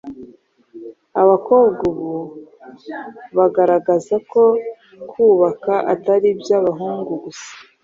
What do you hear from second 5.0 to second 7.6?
kubaka atari iby’abahungu gusa